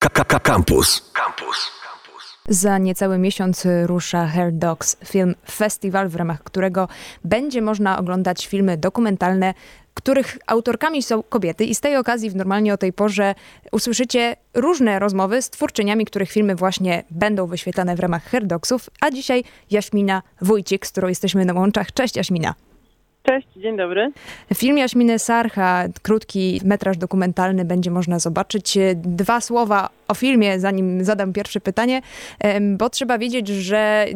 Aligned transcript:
KKK 0.00 0.40
Campus. 0.40 1.12
Campus. 1.12 1.70
Za 2.48 2.78
niecały 2.78 3.18
miesiąc 3.18 3.66
rusza 3.86 4.26
Hair 4.26 4.52
Dogs 4.52 4.96
Film 5.04 5.34
Festival, 5.50 6.08
w 6.08 6.16
ramach 6.16 6.42
którego 6.42 6.88
będzie 7.24 7.62
można 7.62 7.98
oglądać 7.98 8.46
filmy 8.46 8.76
dokumentalne, 8.76 9.54
których 9.94 10.38
autorkami 10.46 11.02
są 11.02 11.22
kobiety. 11.22 11.64
I 11.64 11.74
z 11.74 11.80
tej 11.80 11.96
okazji 11.96 12.30
w 12.30 12.36
normalnie 12.36 12.74
o 12.74 12.76
tej 12.76 12.92
porze 12.92 13.34
usłyszycie 13.72 14.36
różne 14.54 14.98
rozmowy 14.98 15.42
z 15.42 15.50
twórczyniami, 15.50 16.04
których 16.04 16.30
filmy 16.30 16.54
właśnie 16.54 17.04
będą 17.10 17.46
wyświetlane 17.46 17.96
w 17.96 18.00
ramach 18.00 18.24
Hair 18.24 18.46
Dogsów. 18.46 18.90
A 19.00 19.10
dzisiaj 19.10 19.44
Jaśmina 19.70 20.22
Wójcik, 20.40 20.86
z 20.86 20.90
którą 20.90 21.08
jesteśmy 21.08 21.44
na 21.44 21.52
łączach. 21.52 21.92
Cześć 21.92 22.16
Jaśmina. 22.16 22.54
Cześć, 23.22 23.48
dzień 23.56 23.76
dobry. 23.76 24.12
Film 24.54 24.78
Jaśminy 24.78 25.18
Sarcha, 25.18 25.84
krótki 26.02 26.60
metraż 26.64 26.96
dokumentalny, 26.96 27.64
będzie 27.64 27.90
można 27.90 28.18
zobaczyć. 28.18 28.78
Dwa 28.94 29.40
słowa 29.40 29.88
o 30.08 30.14
filmie, 30.14 30.60
zanim 30.60 31.04
zadam 31.04 31.32
pierwsze 31.32 31.60
pytanie, 31.60 32.02
bo 32.76 32.90
trzeba 32.90 33.18
wiedzieć, 33.18 33.48
że 33.48 34.06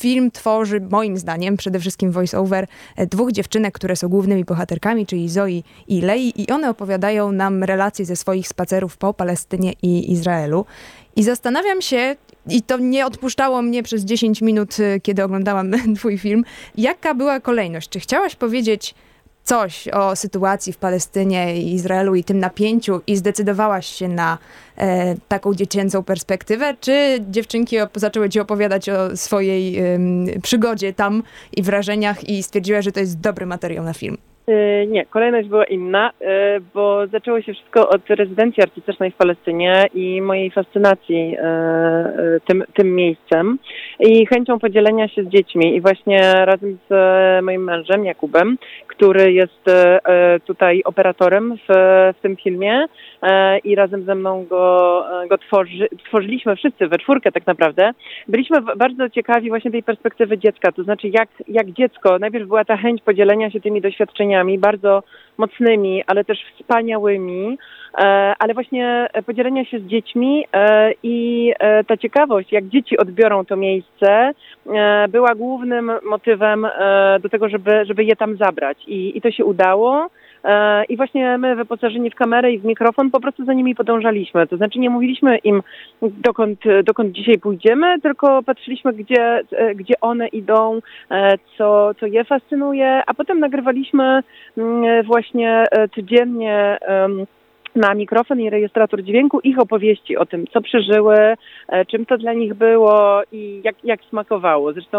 Film 0.00 0.30
tworzy, 0.30 0.80
moim 0.90 1.18
zdaniem, 1.18 1.56
przede 1.56 1.80
wszystkim 1.80 2.12
voice-over 2.12 2.66
dwóch 3.10 3.32
dziewczynek, 3.32 3.74
które 3.74 3.96
są 3.96 4.08
głównymi 4.08 4.44
bohaterkami, 4.44 5.06
czyli 5.06 5.28
Zoe 5.28 5.62
i 5.88 6.00
Lei, 6.00 6.42
i 6.42 6.50
one 6.50 6.70
opowiadają 6.70 7.32
nam 7.32 7.64
relacje 7.64 8.04
ze 8.04 8.16
swoich 8.16 8.48
spacerów 8.48 8.96
po 8.96 9.14
Palestynie 9.14 9.72
i 9.82 10.12
Izraelu. 10.12 10.64
I 11.16 11.22
zastanawiam 11.22 11.82
się, 11.82 12.16
i 12.50 12.62
to 12.62 12.78
nie 12.78 13.06
odpuszczało 13.06 13.62
mnie 13.62 13.82
przez 13.82 14.04
10 14.04 14.42
minut, 14.42 14.78
y, 14.78 15.00
kiedy 15.02 15.24
oglądałam 15.24 15.70
twój 15.96 16.18
film. 16.18 16.44
Jaka 16.76 17.14
była 17.14 17.40
kolejność? 17.40 17.88
Czy 17.88 18.00
chciałaś 18.00 18.36
powiedzieć 18.36 18.94
coś 19.44 19.88
o 19.88 20.16
sytuacji 20.16 20.72
w 20.72 20.76
Palestynie 20.76 21.56
i 21.62 21.74
Izraelu 21.74 22.14
i 22.14 22.24
tym 22.24 22.38
napięciu 22.38 23.00
i 23.06 23.16
zdecydowałaś 23.16 23.86
się 23.86 24.08
na 24.08 24.38
e, 24.76 25.14
taką 25.28 25.54
dziecięcą 25.54 26.02
perspektywę, 26.02 26.76
czy 26.80 27.18
dziewczynki 27.30 27.76
zaczęły 27.94 28.28
ci 28.28 28.40
opowiadać 28.40 28.88
o 28.88 29.16
swojej 29.16 29.82
przygodzie 30.42 30.92
tam 30.92 31.22
i 31.56 31.62
wrażeniach 31.62 32.28
i 32.28 32.42
stwierdziły, 32.42 32.82
że 32.82 32.92
to 32.92 33.00
jest 33.00 33.20
dobry 33.20 33.46
materiał 33.46 33.84
na 33.84 33.92
film? 33.92 34.18
E, 34.48 34.86
nie, 34.86 35.06
kolejność 35.06 35.48
była 35.48 35.64
inna, 35.64 36.10
e, 36.20 36.60
bo 36.74 37.06
zaczęło 37.06 37.42
się 37.42 37.54
wszystko 37.54 37.88
od 37.88 38.10
rezydencji 38.10 38.62
artystycznej 38.62 39.10
w 39.10 39.16
Palestynie 39.16 39.86
i 39.94 40.22
mojej 40.22 40.50
fascynacji 40.50 41.36
e, 41.38 42.40
tym, 42.46 42.64
tym 42.74 42.94
miejscem 42.94 43.58
i 44.00 44.26
chęcią 44.26 44.58
podzielenia 44.58 45.08
się 45.08 45.24
z 45.24 45.28
dziećmi. 45.28 45.76
I 45.76 45.80
właśnie 45.80 46.32
razem 46.44 46.78
z 46.90 46.94
moim 47.44 47.64
mężem, 47.64 48.04
Jakubem, 48.04 48.58
który 48.98 49.32
jest 49.32 49.64
tutaj 50.46 50.82
operatorem 50.84 51.56
w, 51.56 51.72
w 52.18 52.22
tym 52.22 52.36
filmie 52.36 52.86
i 53.64 53.74
razem 53.74 54.04
ze 54.04 54.14
mną 54.14 54.46
go, 54.50 55.04
go 55.28 55.38
tworzy, 55.38 55.88
tworzyliśmy 56.08 56.56
wszyscy 56.56 56.88
we 56.88 56.98
czwórkę 56.98 57.32
tak 57.32 57.46
naprawdę. 57.46 57.90
Byliśmy 58.28 58.60
bardzo 58.76 59.10
ciekawi 59.10 59.48
właśnie 59.48 59.70
tej 59.70 59.82
perspektywy 59.82 60.38
dziecka, 60.38 60.72
to 60.72 60.82
znaczy 60.82 61.08
jak, 61.08 61.28
jak 61.48 61.70
dziecko, 61.70 62.18
najpierw 62.18 62.48
była 62.48 62.64
ta 62.64 62.76
chęć 62.76 63.02
podzielenia 63.02 63.50
się 63.50 63.60
tymi 63.60 63.80
doświadczeniami, 63.80 64.58
bardzo 64.58 65.02
mocnymi, 65.38 66.04
ale 66.06 66.24
też 66.24 66.38
wspaniałymi, 66.58 67.58
e, 67.98 68.02
ale 68.38 68.54
właśnie 68.54 69.08
podzielenia 69.26 69.64
się 69.64 69.78
z 69.78 69.82
dziećmi 69.82 70.44
e, 70.52 70.92
i 71.02 71.52
e, 71.58 71.84
ta 71.84 71.96
ciekawość, 71.96 72.52
jak 72.52 72.68
dzieci 72.68 72.98
odbiorą 72.98 73.44
to 73.44 73.56
miejsce, 73.56 74.32
była 75.08 75.34
głównym 75.34 75.92
motywem 76.02 76.66
do 77.20 77.28
tego, 77.28 77.48
żeby, 77.48 77.84
żeby 77.84 78.04
je 78.04 78.16
tam 78.16 78.36
zabrać. 78.36 78.78
I, 78.88 79.18
i 79.18 79.20
to 79.20 79.30
się 79.30 79.44
udało. 79.44 80.10
E, 80.44 80.84
I 80.84 80.96
właśnie 80.96 81.38
my 81.38 81.56
wyposażeni 81.56 82.10
w 82.10 82.14
kamerę 82.14 82.52
i 82.52 82.58
w 82.58 82.64
mikrofon 82.64 83.10
po 83.10 83.20
prostu 83.20 83.44
za 83.44 83.52
nimi 83.52 83.74
podążaliśmy. 83.74 84.46
To 84.46 84.56
znaczy 84.56 84.78
nie 84.78 84.90
mówiliśmy 84.90 85.38
im 85.38 85.62
dokąd, 86.02 86.60
dokąd 86.84 87.12
dzisiaj 87.12 87.38
pójdziemy, 87.38 88.00
tylko 88.00 88.42
patrzyliśmy 88.42 88.92
gdzie, 88.92 89.42
e, 89.52 89.74
gdzie 89.74 89.94
one 90.00 90.28
idą, 90.28 90.80
e, 91.10 91.38
co, 91.58 91.94
co 92.00 92.06
je 92.06 92.24
fascynuje, 92.24 93.02
a 93.06 93.14
potem 93.14 93.40
nagrywaliśmy 93.40 94.22
mm, 94.58 95.02
właśnie 95.04 95.64
codziennie 95.94 96.78
na 97.78 97.94
mikrofon 97.94 98.40
i 98.40 98.50
rejestrator 98.50 99.02
dźwięku 99.02 99.40
ich 99.40 99.58
opowieści 99.58 100.16
o 100.16 100.26
tym, 100.26 100.46
co 100.52 100.60
przeżyły, 100.60 101.16
e, 101.68 101.84
czym 101.84 102.06
to 102.06 102.18
dla 102.18 102.32
nich 102.32 102.54
było 102.54 103.22
i 103.32 103.60
jak, 103.64 103.84
jak 103.84 104.00
smakowało. 104.10 104.72
Zresztą 104.72 104.98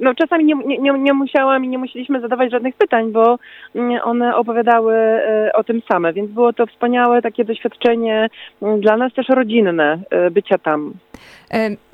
no, 0.00 0.14
czasami 0.14 0.44
nie, 0.44 0.54
nie, 0.78 0.92
nie 0.92 1.12
musiałam 1.12 1.64
i 1.64 1.68
nie 1.68 1.78
musieliśmy 1.78 2.20
zadawać 2.20 2.50
żadnych 2.50 2.74
pytań, 2.74 3.12
bo 3.12 3.38
mm, 3.74 4.00
one 4.04 4.36
opowiadały 4.36 4.94
e, 4.94 5.50
o 5.54 5.64
tym 5.64 5.82
same, 5.92 6.12
więc 6.12 6.30
było 6.30 6.52
to 6.52 6.66
wspaniałe 6.66 7.22
takie 7.22 7.44
doświadczenie 7.44 8.28
mm, 8.62 8.80
dla 8.80 8.96
nas 8.96 9.12
też 9.12 9.28
rodzinne 9.28 9.98
e, 10.10 10.30
bycia 10.30 10.58
tam. 10.58 10.92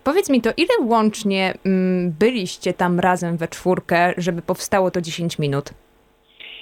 Powiedz 0.05 0.31
mi 0.31 0.41
to, 0.41 0.51
ile 0.57 0.87
łącznie 0.89 1.55
mm, 1.67 2.15
byliście 2.19 2.73
tam 2.73 3.01
razem 3.01 3.37
we 3.37 3.49
czwórkę, 3.49 4.15
żeby 4.17 4.43
powstało 4.43 4.91
to 4.91 5.01
10 5.01 5.39
minut? 5.39 5.71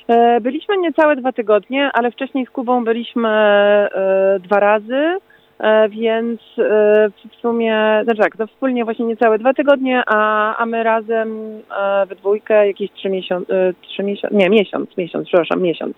E, 0.08 0.40
byliśmy 0.40 0.78
niecałe 0.78 1.16
dwa 1.16 1.32
tygodnie, 1.32 1.90
ale 1.94 2.10
wcześniej 2.10 2.46
z 2.46 2.50
Kubą 2.50 2.84
byliśmy 2.84 3.28
e, 3.28 4.38
dwa 4.42 4.60
razy. 4.60 5.18
E, 5.60 5.88
więc 5.88 6.40
e, 6.58 7.08
w 7.30 7.40
sumie, 7.40 8.00
znaczy 8.04 8.20
tak, 8.20 8.36
to 8.36 8.46
wspólnie 8.46 8.84
właśnie 8.84 9.06
niecałe 9.06 9.38
dwa 9.38 9.54
tygodnie, 9.54 10.02
a, 10.06 10.56
a 10.56 10.66
my 10.66 10.82
razem 10.82 11.60
e, 11.80 12.06
we 12.06 12.14
dwójkę 12.14 12.66
jakieś 12.66 12.92
trzy 12.92 13.08
miesiące, 13.08 13.72
trzy 13.88 14.02
miesiące, 14.02 14.36
nie, 14.36 14.50
miesiąc, 14.50 14.96
miesiąc, 14.96 15.28
przepraszam, 15.28 15.62
miesiąc. 15.62 15.96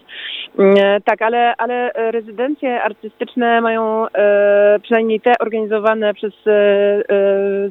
Tak, 1.05 1.23
ale, 1.23 1.55
ale 1.59 1.91
rezydencje 1.95 2.83
artystyczne 2.83 3.61
mają 3.61 4.07
przynajmniej 4.83 5.21
te 5.21 5.33
organizowane 5.41 6.15
przez 6.15 6.33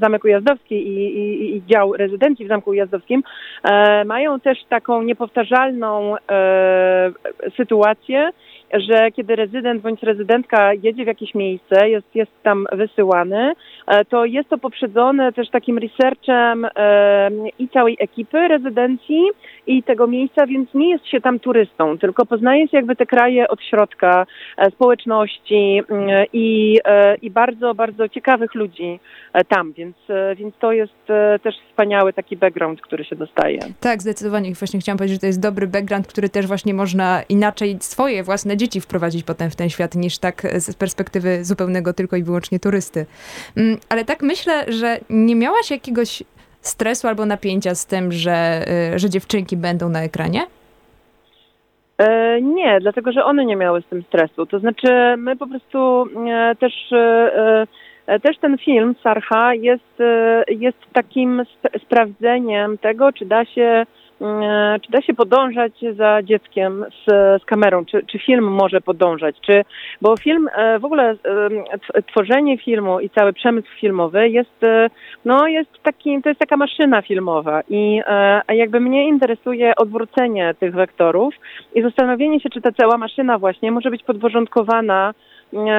Zamek 0.01 0.23
Ujazdowski 0.23 0.75
i, 0.87 1.17
i, 1.17 1.55
i 1.55 1.63
dział 1.65 1.93
rezydencji 1.93 2.45
w 2.45 2.47
Zamku 2.47 2.69
Ujazdowskim, 2.69 3.23
mają 4.05 4.39
też 4.39 4.57
taką 4.69 5.01
niepowtarzalną 5.01 6.15
sytuację, 7.57 8.29
że 8.73 9.11
kiedy 9.11 9.35
rezydent 9.35 9.81
bądź 9.81 10.03
rezydentka 10.03 10.73
jedzie 10.73 11.03
w 11.03 11.07
jakieś 11.07 11.35
miejsce, 11.35 11.89
jest, 11.89 12.15
jest 12.15 12.31
tam 12.43 12.67
wysyłany, 12.71 13.53
e, 13.87 14.05
to 14.05 14.25
jest 14.25 14.49
to 14.49 14.57
poprzedzone 14.57 15.33
też 15.33 15.49
takim 15.49 15.77
researchem 15.77 16.65
e, 16.75 17.29
i 17.59 17.69
całej 17.69 17.97
ekipy 17.99 18.47
rezydencji 18.47 19.23
i 19.67 19.83
tego 19.83 20.07
miejsca, 20.07 20.47
więc 20.47 20.73
nie 20.73 20.89
jest 20.89 21.07
się 21.07 21.21
tam 21.21 21.39
turystą, 21.39 21.97
tylko 21.97 22.25
poznaje 22.25 22.67
się 22.67 22.77
jakby 22.77 22.95
te 22.95 23.05
kraje 23.05 23.47
od 23.47 23.63
środka, 23.63 24.25
e, 24.57 24.71
społeczności 24.71 25.81
mm, 25.89 26.25
i, 26.33 26.79
i 27.21 27.31
bardzo, 27.31 27.75
bardzo 27.75 28.09
ciekawych 28.09 28.55
ludzi 28.55 28.99
tam, 29.47 29.73
więc, 29.73 29.95
więc 30.35 30.55
to 30.59 30.71
jest 30.71 30.93
też 31.43 31.55
wspaniały 31.69 32.13
taki 32.13 32.37
background, 32.37 32.81
który 32.81 33.03
się 33.03 33.15
dostaje. 33.15 33.59
Tak, 33.79 34.01
zdecydowanie. 34.01 34.53
Właśnie 34.53 34.79
chciałam 34.79 34.97
powiedzieć, 34.97 35.15
że 35.15 35.19
to 35.19 35.27
jest 35.27 35.41
dobry 35.41 35.67
background, 35.67 36.07
który 36.07 36.29
też 36.29 36.47
właśnie 36.47 36.73
można 36.73 37.23
inaczej 37.29 37.77
swoje 37.79 38.23
własne 38.23 38.57
dzieci 38.59 38.81
wprowadzić 38.81 39.23
potem 39.23 39.49
w 39.49 39.55
ten 39.55 39.69
świat, 39.69 39.95
niż 39.95 40.17
tak 40.17 40.41
z 40.57 40.75
perspektywy 40.75 41.43
zupełnego 41.45 41.93
tylko 41.93 42.15
i 42.15 42.23
wyłącznie 42.23 42.59
turysty. 42.59 43.05
Mm, 43.57 43.77
ale 43.89 44.05
tak 44.05 44.21
myślę, 44.21 44.65
że 44.67 44.97
nie 45.09 45.35
miałaś 45.35 45.71
jakiegoś 45.71 46.23
stresu 46.61 47.07
albo 47.07 47.25
napięcia 47.25 47.75
z 47.75 47.85
tym, 47.85 48.11
że, 48.11 48.65
y, 48.95 48.99
że 48.99 49.09
dziewczynki 49.09 49.57
będą 49.57 49.89
na 49.89 50.03
ekranie? 50.03 50.41
E, 51.97 52.41
nie, 52.41 52.79
dlatego 52.81 53.11
że 53.11 53.25
one 53.25 53.45
nie 53.45 53.55
miały 53.55 53.81
z 53.81 53.85
tym 53.85 54.03
stresu. 54.03 54.45
To 54.45 54.59
znaczy, 54.59 54.87
my 55.17 55.35
po 55.35 55.47
prostu 55.47 56.05
e, 56.27 56.55
też. 56.55 56.73
E, 56.91 57.67
też 58.23 58.37
ten 58.37 58.57
film 58.57 58.95
Sarha 59.03 59.53
jest, 59.53 59.99
jest 60.47 60.77
takim 60.93 61.43
sprawdzeniem 61.83 62.77
tego, 62.77 63.13
czy 63.13 63.25
da 63.25 63.45
się 63.45 63.85
czy 64.81 64.91
da 64.91 65.01
się 65.01 65.13
podążać 65.13 65.73
za 65.95 66.23
dzieckiem 66.23 66.85
z, 67.05 67.41
z 67.41 67.45
kamerą? 67.45 67.85
Czy, 67.85 68.05
czy 68.11 68.19
film 68.19 68.51
może 68.51 68.81
podążać? 68.81 69.35
Czy, 69.41 69.63
bo 70.01 70.17
film, 70.17 70.49
e, 70.55 70.79
w 70.79 70.85
ogóle 70.85 71.15
e, 71.93 72.01
tworzenie 72.01 72.57
filmu 72.57 72.99
i 72.99 73.09
cały 73.09 73.33
przemysł 73.33 73.67
filmowy 73.79 74.29
jest, 74.29 74.61
no 75.25 75.47
jest 75.47 75.83
taki, 75.83 76.21
to 76.21 76.29
jest 76.29 76.39
taka 76.39 76.57
maszyna 76.57 77.01
filmowa 77.01 77.61
i 77.69 78.01
jakby 78.49 78.79
mnie 78.79 79.07
interesuje 79.07 79.75
odwrócenie 79.75 80.53
tych 80.59 80.73
wektorów 80.73 81.33
i 81.75 81.81
zastanowienie 81.81 82.39
się, 82.39 82.49
czy 82.49 82.61
ta 82.61 82.71
cała 82.71 82.97
maszyna 82.97 83.37
właśnie 83.37 83.71
może 83.71 83.89
być 83.91 84.03
podporządkowana 84.03 85.13
E, 85.13 85.13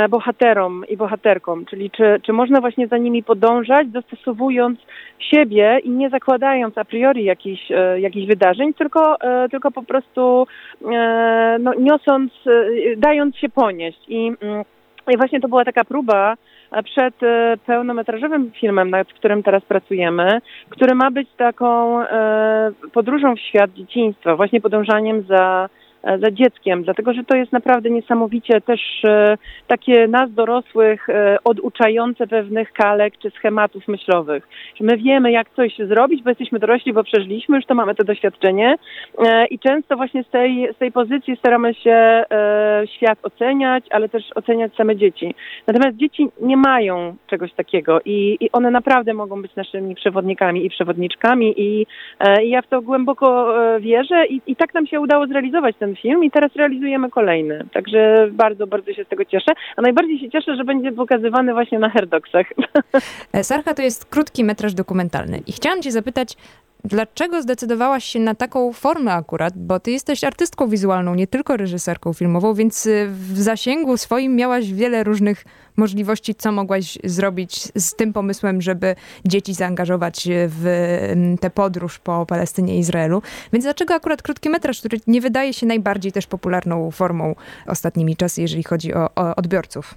bohaterom 0.08 0.84
i 0.88 0.96
bohaterkom, 0.96 1.64
czyli 1.64 1.90
czy, 1.90 2.20
czy 2.22 2.32
można 2.32 2.60
właśnie 2.60 2.86
za 2.86 2.98
nimi 2.98 3.22
podążać, 3.22 3.88
dostosowując 3.88 4.80
siebie 5.18 5.78
i 5.84 5.90
nie 5.90 6.10
zakładając 6.10 6.78
a 6.78 6.84
priori 6.84 7.24
jakichś, 7.24 7.70
e, 7.70 8.00
jakichś 8.00 8.26
wydarzeń, 8.26 8.74
tylko, 8.74 9.20
e, 9.20 9.48
tylko 9.48 9.70
po 9.70 9.82
prostu 9.82 10.46
no, 11.60 11.74
niosąc, 11.74 12.32
dając 12.96 13.36
się 13.36 13.48
ponieść. 13.48 13.98
I, 14.08 14.32
mm, 14.40 14.64
I 15.14 15.16
właśnie 15.16 15.40
to 15.40 15.48
była 15.48 15.64
taka 15.64 15.84
próba 15.84 16.34
przed 16.84 17.14
pełnometrażowym 17.66 18.50
filmem, 18.50 18.90
nad 18.90 19.08
którym 19.08 19.42
teraz 19.42 19.64
pracujemy, 19.64 20.40
który 20.68 20.94
ma 20.94 21.10
być 21.10 21.28
taką 21.36 22.04
podróżą 22.92 23.34
w 23.34 23.40
świat 23.40 23.72
dzieciństwa, 23.72 24.36
właśnie 24.36 24.60
podążaniem 24.60 25.22
za 25.22 25.68
E, 25.68 25.89
za 26.02 26.30
dzieckiem, 26.30 26.82
dlatego 26.82 27.12
że 27.12 27.24
to 27.24 27.36
jest 27.36 27.52
naprawdę 27.52 27.90
niesamowicie 27.90 28.60
też 28.60 28.80
e, 29.04 29.38
takie 29.66 30.08
nas 30.08 30.34
dorosłych 30.34 31.08
e, 31.08 31.36
oduczające 31.44 32.26
pewnych 32.26 32.72
kalek 32.72 33.14
czy 33.18 33.30
schematów 33.30 33.88
myślowych. 33.88 34.48
Że 34.80 34.84
my 34.84 34.96
wiemy, 34.96 35.32
jak 35.32 35.50
coś 35.50 35.78
zrobić, 35.78 36.22
bo 36.22 36.30
jesteśmy 36.30 36.58
dorośli, 36.58 36.92
bo 36.92 37.04
przeżyliśmy, 37.04 37.56
już 37.56 37.66
to 37.66 37.74
mamy 37.74 37.94
to 37.94 38.04
doświadczenie 38.04 38.76
i 39.50 39.58
często 39.58 39.96
właśnie 39.96 40.24
z 40.24 40.28
tej, 40.28 40.68
z 40.76 40.78
tej 40.78 40.92
pozycji 40.92 41.36
staramy 41.36 41.74
się 41.74 42.24
świat 42.96 43.18
oceniać, 43.22 43.84
ale 43.90 44.08
też 44.08 44.22
oceniać 44.34 44.74
same 44.74 44.96
dzieci. 44.96 45.34
Natomiast 45.66 45.96
dzieci 45.96 46.28
nie 46.40 46.56
mają 46.56 47.16
czegoś 47.26 47.52
takiego 47.52 48.00
i, 48.04 48.36
i 48.40 48.52
one 48.52 48.70
naprawdę 48.70 49.14
mogą 49.14 49.42
być 49.42 49.56
naszymi 49.56 49.94
przewodnikami 49.94 50.66
i 50.66 50.70
przewodniczkami 50.70 51.60
i, 51.60 51.86
i 52.42 52.50
ja 52.50 52.62
w 52.62 52.66
to 52.66 52.82
głęboko 52.82 53.54
wierzę 53.80 54.26
i, 54.26 54.40
i 54.46 54.56
tak 54.56 54.74
nam 54.74 54.86
się 54.86 55.00
udało 55.00 55.26
zrealizować 55.26 55.76
ten 55.78 55.89
ten 55.90 55.96
film 55.96 56.24
i 56.24 56.30
teraz 56.30 56.50
realizujemy 56.56 57.10
kolejny. 57.10 57.66
Także 57.72 58.28
bardzo, 58.32 58.66
bardzo 58.66 58.92
się 58.92 59.04
z 59.04 59.08
tego 59.08 59.24
cieszę. 59.24 59.52
A 59.76 59.82
najbardziej 59.82 60.18
się 60.18 60.30
cieszę, 60.30 60.56
że 60.56 60.64
będzie 60.64 60.92
pokazywany 60.92 61.52
właśnie 61.52 61.78
na 61.78 61.90
Herdoksach. 61.90 62.46
Sarcha 63.42 63.74
to 63.74 63.82
jest 63.82 64.04
krótki 64.04 64.44
metraż 64.44 64.74
dokumentalny. 64.74 65.42
I 65.46 65.52
chciałam 65.52 65.82
cię 65.82 65.92
zapytać, 65.92 66.36
Dlaczego 66.84 67.42
zdecydowałaś 67.42 68.04
się 68.04 68.18
na 68.20 68.34
taką 68.34 68.72
formę 68.72 69.12
akurat? 69.12 69.54
Bo 69.56 69.80
ty 69.80 69.90
jesteś 69.90 70.24
artystką 70.24 70.68
wizualną, 70.68 71.14
nie 71.14 71.26
tylko 71.26 71.56
reżyserką 71.56 72.12
filmową, 72.12 72.54
więc 72.54 72.86
y, 72.86 73.08
w 73.10 73.40
zasięgu 73.40 73.96
swoim 73.96 74.36
miałaś 74.36 74.72
wiele 74.72 75.04
różnych 75.04 75.44
możliwości, 75.76 76.34
co 76.34 76.52
mogłaś 76.52 76.98
zrobić 77.04 77.62
z 77.74 77.94
tym 77.94 78.12
pomysłem, 78.12 78.62
żeby 78.62 78.96
dzieci 79.24 79.54
zaangażować 79.54 80.28
w 80.30 80.64
tę 81.40 81.50
podróż 81.50 81.98
po 81.98 82.26
Palestynie 82.26 82.76
i 82.76 82.78
Izraelu. 82.78 83.22
Więc 83.52 83.64
dlaczego 83.64 83.94
akurat 83.94 84.22
krótki 84.22 84.50
metraż, 84.50 84.78
który 84.78 84.98
nie 85.06 85.20
wydaje 85.20 85.52
się 85.52 85.66
najbardziej 85.66 86.12
też 86.12 86.26
popularną 86.26 86.90
formą 86.90 87.34
ostatnimi 87.66 88.16
czasy, 88.16 88.42
jeżeli 88.42 88.62
chodzi 88.62 88.94
o, 88.94 89.14
o 89.14 89.36
odbiorców? 89.36 89.94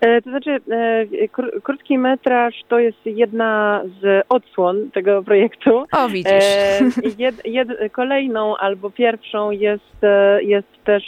E, 0.00 0.22
to 0.22 0.30
znaczy, 0.30 0.50
e, 0.50 1.28
krótki 1.62 1.98
metraż 1.98 2.54
to 2.68 2.78
jest 2.78 3.06
jedna 3.06 3.82
z 4.00 4.24
odsłon 4.28 4.90
tego 4.90 5.22
projektu. 5.22 5.84
O, 5.92 6.08
widzisz. 6.08 6.32
E, 6.32 6.78
jed, 7.18 7.46
jed, 7.46 7.68
kolejną 7.92 8.56
albo 8.56 8.90
pierwszą 8.90 9.50
jest, 9.50 9.96
jest 10.40 10.84
też 10.84 11.04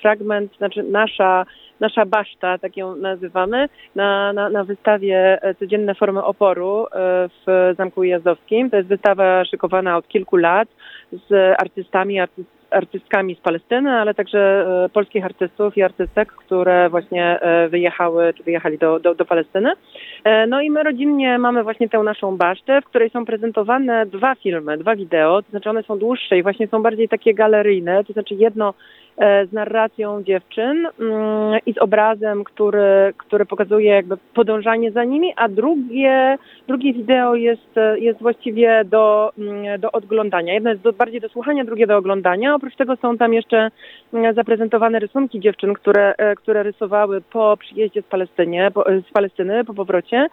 fragment, 0.00 0.56
znaczy 0.56 0.82
nasza 0.82 1.46
nasza 1.80 2.06
baszta, 2.06 2.58
tak 2.58 2.76
ją 2.76 2.96
nazywamy, 2.96 3.68
na, 3.94 4.32
na, 4.32 4.48
na 4.48 4.64
wystawie 4.64 5.38
Codzienne 5.58 5.94
Formy 5.94 6.24
Oporu 6.24 6.86
w 7.46 7.74
Zamku 7.76 8.04
Jazdowskim. 8.04 8.70
To 8.70 8.76
jest 8.76 8.88
wystawa 8.88 9.44
szykowana 9.44 9.96
od 9.96 10.08
kilku 10.08 10.36
lat 10.36 10.68
z 11.12 11.60
artystami, 11.60 12.20
artyst, 12.20 12.55
artystkami 12.70 13.34
z 13.34 13.40
Palestyny, 13.40 13.90
ale 13.90 14.14
także 14.14 14.66
e, 14.84 14.88
polskich 14.88 15.24
artystów 15.24 15.76
i 15.76 15.82
artystek, 15.82 16.32
które 16.32 16.90
właśnie 16.90 17.40
e, 17.40 17.68
wyjechały, 17.68 18.34
czy 18.34 18.42
wyjechali 18.42 18.78
do, 18.78 19.00
do, 19.00 19.14
do 19.14 19.24
Palestyny. 19.24 19.72
E, 20.24 20.46
no 20.46 20.60
i 20.60 20.70
my 20.70 20.82
rodzinnie 20.82 21.38
mamy 21.38 21.62
właśnie 21.62 21.88
tę 21.88 21.98
naszą 21.98 22.36
basztę, 22.36 22.80
w 22.80 22.84
której 22.84 23.10
są 23.10 23.24
prezentowane 23.24 24.06
dwa 24.06 24.34
filmy, 24.34 24.78
dwa 24.78 24.96
wideo, 24.96 25.42
to 25.42 25.50
znaczy 25.50 25.70
one 25.70 25.82
są 25.82 25.98
dłuższe 25.98 26.38
i 26.38 26.42
właśnie 26.42 26.68
są 26.68 26.82
bardziej 26.82 27.08
takie 27.08 27.34
galeryjne, 27.34 28.04
to 28.04 28.12
znaczy 28.12 28.34
jedno 28.34 28.74
z 29.18 29.52
narracją 29.52 30.22
dziewczyn 30.22 30.86
mm, 31.00 31.58
i 31.66 31.72
z 31.72 31.78
obrazem, 31.78 32.44
który, 32.44 33.14
który 33.16 33.46
pokazuje 33.46 33.90
jakby 33.90 34.16
podążanie 34.34 34.92
za 34.92 35.04
nimi, 35.04 35.32
a 35.36 35.48
drugie, 35.48 36.38
drugie 36.68 36.92
wideo 36.92 37.34
jest, 37.34 37.74
jest 37.96 38.20
właściwie 38.20 38.84
do, 38.84 39.32
mm, 39.38 39.80
do 39.80 39.92
odglądania. 39.92 40.54
Jedno 40.54 40.70
jest 40.70 40.82
do, 40.82 40.92
bardziej 40.92 41.20
do 41.20 41.28
słuchania, 41.28 41.64
drugie 41.64 41.86
do 41.86 41.96
oglądania. 41.96 42.54
Oprócz 42.54 42.76
tego 42.76 42.96
są 42.96 43.18
tam 43.18 43.34
jeszcze 43.34 43.70
mm, 44.12 44.34
zaprezentowane 44.34 44.98
rysunki 44.98 45.40
dziewczyn, 45.40 45.74
które, 45.74 46.14
e, 46.18 46.34
które 46.34 46.62
rysowały 46.62 47.20
po 47.20 47.56
przyjeździe 47.56 48.02
z, 48.02 48.06
Palestynie, 48.06 48.70
po, 48.74 48.84
z 49.08 49.12
Palestyny, 49.12 49.64
po 49.64 49.74
powrocie. 49.74 50.26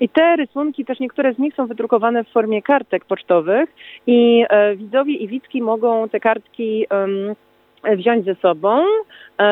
I 0.00 0.08
te 0.08 0.36
rysunki, 0.36 0.84
też 0.84 1.00
niektóre 1.00 1.34
z 1.34 1.38
nich 1.38 1.54
są 1.54 1.66
wydrukowane 1.66 2.24
w 2.24 2.28
formie 2.28 2.62
kartek 2.62 3.04
pocztowych 3.04 3.70
i 4.06 4.44
e, 4.50 4.76
widzowie 4.76 5.14
i 5.14 5.28
widzki 5.28 5.62
mogą 5.62 6.08
te 6.08 6.20
kartki 6.20 6.86
wziąć 7.84 8.24
ze 8.24 8.34
sobą, 8.34 8.84
e, 9.40 9.42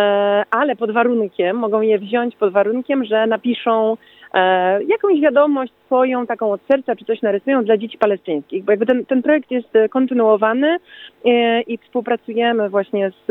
ale 0.50 0.76
pod 0.76 0.90
warunkiem, 0.90 1.56
mogą 1.56 1.80
je 1.80 1.98
wziąć 1.98 2.36
pod 2.36 2.52
warunkiem, 2.52 3.04
że 3.04 3.26
napiszą 3.26 3.96
e, 4.34 4.82
jakąś 4.84 5.20
wiadomość 5.20 5.72
swoją, 5.86 6.26
taką 6.26 6.52
od 6.52 6.60
serca, 6.68 6.96
czy 6.96 7.04
coś 7.04 7.22
narysują 7.22 7.64
dla 7.64 7.76
dzieci 7.76 7.98
palestyńskich, 7.98 8.64
bo 8.64 8.72
jakby 8.72 8.86
ten, 8.86 9.06
ten 9.06 9.22
projekt 9.22 9.50
jest 9.50 9.68
kontynuowany 9.90 10.76
e, 11.24 11.60
i 11.60 11.78
współpracujemy 11.78 12.68
właśnie 12.68 13.10
z, 13.10 13.26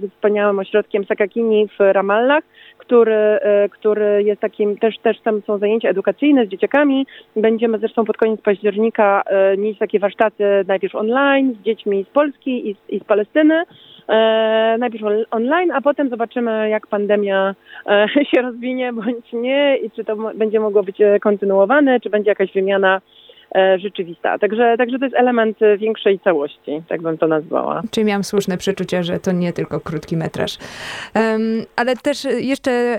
z 0.00 0.12
wspaniałym 0.12 0.58
ośrodkiem 0.58 1.04
Sakakini 1.04 1.68
w 1.68 1.80
Ramallah, 1.80 2.44
który, 2.78 3.38
który 3.70 4.22
jest 4.22 4.40
takim, 4.40 4.76
też, 4.76 4.98
też 4.98 5.20
tam 5.20 5.42
są 5.42 5.58
zajęcia 5.58 5.88
edukacyjne 5.88 6.46
z 6.46 6.48
dzieciakami. 6.48 7.06
Będziemy 7.36 7.78
zresztą 7.78 8.04
pod 8.04 8.16
koniec 8.16 8.40
października 8.40 9.22
mieć 9.58 9.78
takie 9.78 9.98
warsztaty 9.98 10.44
najpierw 10.68 10.94
online 10.94 11.54
z 11.54 11.64
dziećmi 11.64 12.04
z 12.04 12.08
Polski 12.08 12.70
i 12.70 12.74
z, 12.74 12.90
i 12.90 13.00
z 13.00 13.04
Palestyny, 13.04 13.64
e, 14.08 14.76
najpierw 14.78 15.04
online, 15.30 15.70
a 15.70 15.80
potem 15.80 16.08
zobaczymy, 16.08 16.68
jak 16.68 16.86
pandemia 16.86 17.54
e, 17.86 18.06
się 18.34 18.42
rozwinie 18.42 18.92
bądź 18.92 19.32
nie 19.32 19.76
i 19.76 19.90
czy 19.90 20.04
to 20.04 20.16
będzie 20.34 20.60
mogło 20.60 20.82
być 20.82 21.00
e, 21.00 21.20
kontynuowane, 21.20 22.00
czy 22.00 22.10
będzie 22.10 22.30
jakaś 22.30 22.52
wymiana 22.52 23.00
rzeczywista. 23.78 24.38
Także, 24.38 24.74
także 24.78 24.98
to 24.98 25.04
jest 25.04 25.16
element 25.16 25.58
większej 25.78 26.20
całości, 26.20 26.82
tak 26.88 27.02
bym 27.02 27.18
to 27.18 27.26
nazwała. 27.26 27.82
Czyli 27.90 28.06
miałam 28.06 28.24
słuszne 28.24 28.58
przeczucie, 28.58 29.04
że 29.04 29.20
to 29.20 29.32
nie 29.32 29.52
tylko 29.52 29.80
krótki 29.80 30.16
metraż. 30.16 30.58
Um, 31.14 31.42
ale 31.76 31.96
też 31.96 32.24
jeszcze 32.24 32.98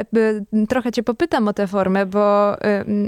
trochę 0.70 0.92
cię 0.92 1.04
popytam 1.04 1.48
o 1.48 1.54
tę 1.54 1.68
formę, 1.68 2.06
bo 2.06 2.56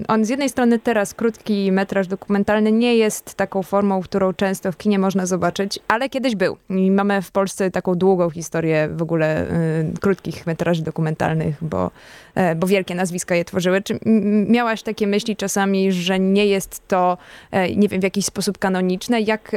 on 0.08 0.26
z 0.26 0.30
jednej 0.30 0.50
strony 0.50 0.80
teraz 0.80 1.14
krótki 1.14 1.72
metraż 1.72 2.08
dokumentalny 2.08 2.72
nie 2.72 2.96
jest 2.96 3.36
taką 3.36 3.64
formą, 3.64 4.02
którą 4.02 4.34
często 4.34 4.72
w 4.72 4.78
kinie 4.78 5.00
można 5.00 5.26
zobaczyć, 5.26 5.80
ale 5.88 6.10
kiedyś 6.10 6.36
był. 6.36 6.58
I 6.70 6.92
mamy 6.92 7.22
w 7.22 7.32
Polsce 7.32 7.72
taką 7.72 7.96
długą 7.96 8.30
historię 8.30 8.90
w 8.92 9.02
ogóle 9.02 9.44
y, 9.44 10.00
krótkich 10.02 10.48
metraży 10.48 10.84
dokumentalnych, 10.84 11.56
bo, 11.62 11.92
y, 12.52 12.56
bo 12.56 12.68
wielkie 12.68 12.96
nazwiska 12.96 13.36
je 13.36 13.46
tworzyły. 13.46 13.82
Czy 13.82 14.00
miałaś 14.48 14.84
takie 14.84 15.08
myśli 15.08 15.36
czasami, 15.36 15.92
że 15.92 16.20
nie 16.20 16.46
jest 16.46 16.88
to 16.88 17.12
E, 17.12 17.18
nie 17.76 17.88
wiem, 17.88 18.00
w 18.00 18.04
jakiś 18.04 18.26
sposób 18.26 18.58
kanoniczne. 18.58 19.22
Jak 19.22 19.52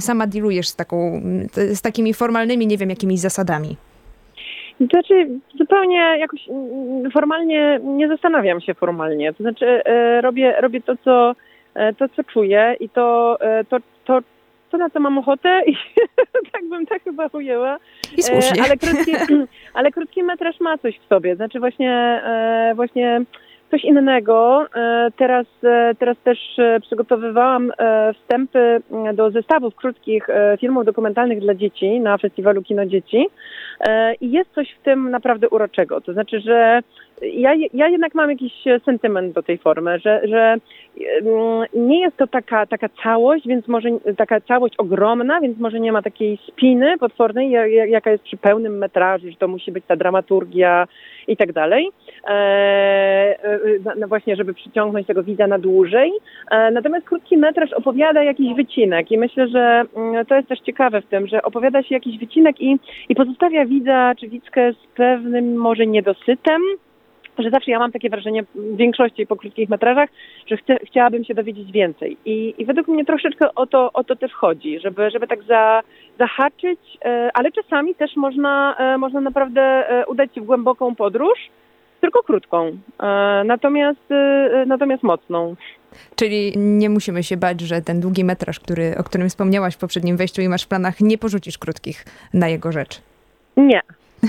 sama 0.00 0.26
dealujesz 0.26 0.68
z, 0.68 0.76
taką, 0.76 1.20
z 1.52 1.82
takimi 1.82 2.14
formalnymi, 2.14 2.66
nie 2.66 2.78
wiem, 2.78 2.90
jakimiś 2.90 3.20
zasadami? 3.20 3.76
Znaczy, 4.80 5.28
zupełnie 5.58 6.18
jakoś 6.18 6.48
mm, 6.48 7.10
formalnie 7.10 7.80
nie 7.84 8.08
zastanawiam 8.08 8.60
się 8.60 8.74
formalnie. 8.74 9.32
To 9.32 9.42
znaczy, 9.42 9.66
e, 9.84 10.20
robię, 10.20 10.54
robię 10.60 10.80
to, 10.80 10.96
co, 11.04 11.34
e, 11.74 11.92
to, 11.92 12.08
co 12.08 12.24
czuję 12.24 12.76
i 12.80 12.88
to, 12.88 13.38
to, 13.68 13.76
to, 14.04 14.20
to 14.70 14.76
na 14.76 14.90
co 14.90 15.00
mam 15.00 15.18
ochotę 15.18 15.62
i 15.66 15.76
tak 16.52 16.68
bym 16.68 16.86
tak 16.86 17.02
chyba 17.02 17.26
ujęła. 17.32 17.78
I 18.16 18.22
słusznie. 18.22 18.62
Ale 18.62 18.76
krótki, 18.76 19.12
ale 19.74 19.92
krótki 19.92 20.22
metraż 20.22 20.60
ma 20.60 20.78
coś 20.78 20.98
w 20.98 21.08
sobie. 21.08 21.36
Znaczy 21.36 21.60
właśnie, 21.60 22.22
właśnie 22.74 23.20
coś 23.70 23.84
innego. 23.84 24.66
E, 24.74 25.08
teraz, 25.16 25.46
e, 25.64 25.94
teraz 25.98 26.16
też 26.24 26.38
e, 26.58 26.80
przygotowywałam 26.80 27.72
wstępy 28.14 28.82
do 29.14 29.30
zestawów 29.30 29.74
krótkich 29.74 30.26
filmów 30.60 30.84
dokumentalnych 30.84 31.40
dla 31.40 31.54
dzieci 31.54 32.00
na 32.00 32.18
festiwalu 32.18 32.62
Kino 32.62 32.86
Dzieci 32.86 33.26
i 34.20 34.30
jest 34.30 34.50
coś 34.54 34.70
w 34.70 34.82
tym 34.82 35.10
naprawdę 35.10 35.48
uroczego. 35.48 36.00
To 36.00 36.12
znaczy, 36.12 36.40
że 36.40 36.80
ja, 37.22 37.54
ja 37.74 37.88
jednak 37.88 38.14
mam 38.14 38.30
jakiś 38.30 38.52
sentyment 38.84 39.34
do 39.34 39.42
tej 39.42 39.58
formy, 39.58 39.98
że, 39.98 40.20
że 40.28 40.56
nie 41.74 42.00
jest 42.00 42.16
to 42.16 42.26
taka, 42.26 42.66
taka 42.66 42.88
całość, 43.02 43.46
więc 43.46 43.68
może 43.68 43.88
taka 44.16 44.40
całość 44.40 44.74
ogromna, 44.78 45.40
więc 45.40 45.58
może 45.58 45.80
nie 45.80 45.92
ma 45.92 46.02
takiej 46.02 46.38
spiny 46.48 46.98
potwornej, 46.98 47.50
jaka 47.90 48.10
jest 48.10 48.24
przy 48.24 48.36
pełnym 48.36 48.78
metrażu, 48.78 49.30
że 49.30 49.36
to 49.36 49.48
musi 49.48 49.72
być 49.72 49.84
ta 49.88 49.96
dramaturgia 49.96 50.86
i 51.28 51.36
tak 51.36 51.52
dalej. 51.52 51.90
E, 52.24 52.30
e, 53.44 53.58
no 53.98 54.08
właśnie, 54.08 54.36
żeby 54.36 54.54
przyciągnąć 54.54 55.06
tego 55.06 55.22
widza 55.22 55.46
na 55.46 55.58
dłużej. 55.58 56.12
E, 56.50 56.70
natomiast 56.70 57.06
krótki 57.06 57.36
metraż 57.36 57.72
opowiada 57.72 58.22
jakiś 58.22 58.54
wycinek 58.54 59.10
i 59.10 59.18
myślę, 59.18 59.48
że 59.48 59.84
mm, 59.96 60.26
to 60.26 60.34
jest 60.34 60.48
też 60.48 60.60
ciekawe 60.60 61.02
w 61.02 61.06
tym, 61.06 61.26
że 61.26 61.42
opowiada 61.42 61.82
się 61.82 61.94
jakiś 61.94 62.18
wycinek 62.18 62.60
i, 62.60 62.78
i 63.08 63.14
pozostawia 63.14 63.64
widza 63.64 64.14
czy 64.20 64.28
widzkę 64.28 64.72
z 64.72 64.96
pewnym 64.96 65.56
może 65.56 65.86
niedosytem, 65.86 66.62
że 67.42 67.50
zawsze 67.50 67.70
ja 67.70 67.78
mam 67.78 67.92
takie 67.92 68.10
wrażenie 68.10 68.42
w 68.42 68.76
większości 68.76 69.26
po 69.26 69.36
krótkich 69.36 69.68
metrażach, 69.68 70.10
że 70.46 70.56
chcę, 70.56 70.76
chciałabym 70.86 71.24
się 71.24 71.34
dowiedzieć 71.34 71.72
więcej. 71.72 72.16
I, 72.24 72.54
I 72.58 72.64
według 72.64 72.88
mnie 72.88 73.04
troszeczkę 73.04 73.54
o 73.54 73.66
to, 73.66 73.92
o 73.92 74.04
to 74.04 74.16
też 74.16 74.32
chodzi, 74.32 74.80
żeby, 74.80 75.10
żeby 75.10 75.26
tak 75.26 75.42
za, 75.42 75.82
zahaczyć, 76.18 76.80
e, 77.04 77.30
ale 77.34 77.52
czasami 77.52 77.94
też 77.94 78.16
można, 78.16 78.76
e, 78.78 78.98
można 78.98 79.20
naprawdę 79.20 79.60
e, 79.62 80.06
udać 80.06 80.34
się 80.34 80.40
w 80.40 80.44
głęboką 80.44 80.94
podróż, 80.94 81.38
tylko 82.00 82.22
krótką, 82.22 82.78
natomiast, 83.44 84.00
natomiast 84.66 85.02
mocną. 85.02 85.56
Czyli 86.16 86.52
nie 86.56 86.90
musimy 86.90 87.22
się 87.22 87.36
bać, 87.36 87.60
że 87.60 87.82
ten 87.82 88.00
długi 88.00 88.24
metraż, 88.24 88.60
który, 88.60 88.94
o 88.98 89.04
którym 89.04 89.28
wspomniałaś 89.28 89.74
w 89.74 89.78
poprzednim 89.78 90.16
wejściu 90.16 90.42
i 90.42 90.48
masz 90.48 90.62
w 90.62 90.68
planach, 90.68 91.00
nie 91.00 91.18
porzucisz 91.18 91.58
krótkich 91.58 92.04
na 92.34 92.48
jego 92.48 92.72
rzecz. 92.72 93.02
Nie, 93.56 93.80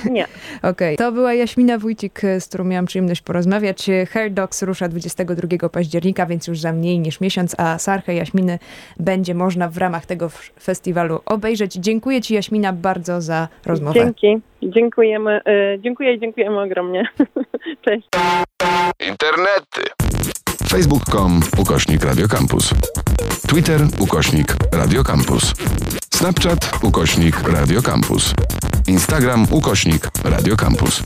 nie. 0.10 0.24
Okej, 0.58 0.72
okay. 0.72 0.96
to 0.98 1.12
była 1.12 1.34
Jaśmina 1.34 1.78
Wójcik, 1.78 2.22
z 2.40 2.48
którą 2.48 2.64
miałam 2.64 2.86
przyjemność 2.86 3.22
porozmawiać. 3.22 3.90
Hair 4.10 4.32
Dogs 4.32 4.64
rusza 4.64 4.88
22 4.88 5.70
października, 5.70 6.26
więc 6.26 6.48
już 6.48 6.60
za 6.60 6.74
mniej 6.74 7.00
niż 7.00 7.22
miesiąc, 7.22 7.56
a 7.58 7.78
Sarchę 7.78 8.16
Jaśminy 8.16 8.60
będzie 9.00 9.34
można 9.34 9.70
w 9.70 9.78
ramach 9.78 10.06
tego 10.06 10.30
festiwalu 10.64 11.20
obejrzeć. 11.26 11.74
Dziękuję 11.74 12.22
Ci 12.22 12.34
Jaśmina 12.34 12.74
bardzo 12.74 13.22
za 13.22 13.48
rozmowę. 13.66 14.00
Dzięki, 14.00 14.42
dziękujemy, 14.64 15.42
y, 15.76 15.80
dziękuję 15.80 16.14
i 16.14 16.20
dziękujemy 16.20 16.62
ogromnie. 16.62 17.10
Cześć. 17.86 18.08
Internety. 19.10 19.82
Facebook.com 20.70 21.40
ukośnik 21.58 22.04
Radiocampus. 22.04 22.74
Twitter 23.48 23.82
ukośnik 24.00 24.56
Radiocampus. 24.72 25.54
Snapchat 26.14 26.72
ukośnik 26.84 27.50
Radiocampus. 27.50 28.34
Instagram 28.88 29.48
ukośnik 29.50 30.10
Radiocampus. 30.24 31.04